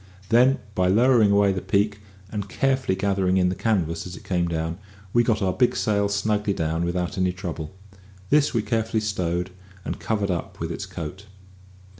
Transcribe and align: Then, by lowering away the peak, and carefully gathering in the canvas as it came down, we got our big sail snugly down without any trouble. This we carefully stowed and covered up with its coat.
Then, 0.29 0.57
by 0.73 0.87
lowering 0.87 1.29
away 1.29 1.51
the 1.53 1.61
peak, 1.61 1.99
and 2.31 2.49
carefully 2.49 2.95
gathering 2.95 3.37
in 3.37 3.49
the 3.49 3.55
canvas 3.55 4.07
as 4.07 4.15
it 4.15 4.23
came 4.23 4.47
down, 4.47 4.79
we 5.13 5.23
got 5.23 5.43
our 5.43 5.53
big 5.53 5.75
sail 5.75 6.09
snugly 6.09 6.53
down 6.53 6.83
without 6.85 7.19
any 7.19 7.31
trouble. 7.31 7.75
This 8.31 8.51
we 8.51 8.63
carefully 8.63 9.01
stowed 9.01 9.51
and 9.85 9.99
covered 9.99 10.31
up 10.31 10.59
with 10.59 10.71
its 10.71 10.87
coat. 10.87 11.27